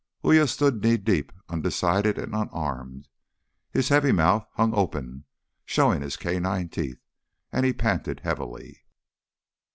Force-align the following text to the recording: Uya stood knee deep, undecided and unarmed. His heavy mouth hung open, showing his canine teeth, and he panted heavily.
Uya 0.25 0.47
stood 0.47 0.81
knee 0.81 0.97
deep, 0.97 1.31
undecided 1.47 2.17
and 2.17 2.33
unarmed. 2.33 3.07
His 3.69 3.89
heavy 3.89 4.11
mouth 4.11 4.47
hung 4.53 4.73
open, 4.73 5.25
showing 5.63 6.01
his 6.01 6.17
canine 6.17 6.69
teeth, 6.69 7.05
and 7.51 7.67
he 7.67 7.71
panted 7.73 8.21
heavily. 8.21 8.83